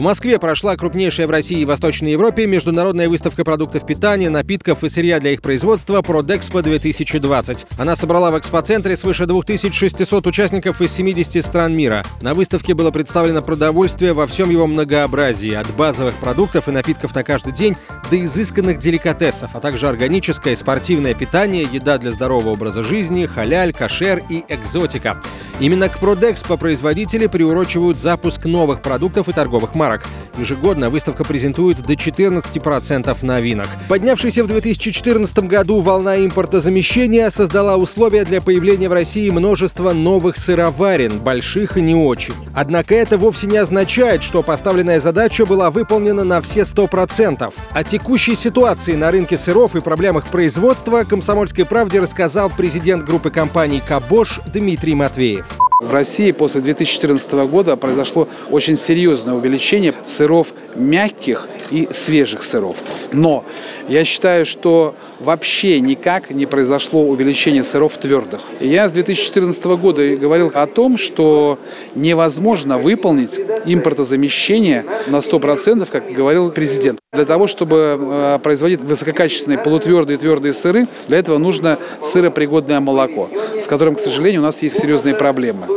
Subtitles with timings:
[0.00, 4.88] В Москве прошла крупнейшая в России и Восточной Европе международная выставка продуктов питания, напитков и
[4.88, 7.66] сырья для их производства «Продэкспо 2020».
[7.76, 12.02] Она собрала в экспоцентре свыше 2600 участников из 70 стран мира.
[12.22, 17.22] На выставке было представлено продовольствие во всем его многообразии, от базовых продуктов и напитков на
[17.22, 17.76] каждый день
[18.10, 23.74] до изысканных деликатесов, а также органическое и спортивное питание, еда для здорового образа жизни, халяль,
[23.74, 25.20] кашер и экзотика.
[25.60, 30.06] Именно к Продэкспо производители приурочивают запуск новых продуктов и торговых марок.
[30.40, 33.68] Ежегодно выставка презентует до 14% новинок.
[33.90, 41.18] Поднявшаяся в 2014 году волна импортозамещения создала условия для появления в России множества новых сыроварен,
[41.18, 42.32] больших и не очень.
[42.54, 47.52] Однако это вовсе не означает, что поставленная задача была выполнена на все 100%.
[47.72, 53.82] О текущей ситуации на рынке сыров и проблемах производства «Комсомольской правде» рассказал президент группы компаний
[53.86, 55.59] «Кабош» Дмитрий Матвеев.
[55.80, 62.76] В России после 2014 года произошло очень серьезное увеличение сыров мягких и свежих сыров.
[63.12, 63.44] Но
[63.88, 68.42] я считаю, что вообще никак не произошло увеличение сыров твердых.
[68.60, 71.58] Я с 2014 года говорил о том, что
[71.94, 77.00] невозможно выполнить импортозамещение на 100%, как говорил президент.
[77.12, 83.28] Для того, чтобы э, производить высококачественные полутвердые и твердые сыры, для этого нужно сыропригодное молоко,
[83.58, 85.69] с которым, к сожалению, у нас есть серьезные проблемы.